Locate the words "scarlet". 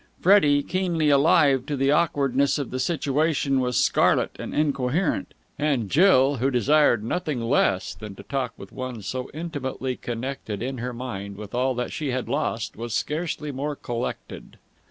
3.77-4.31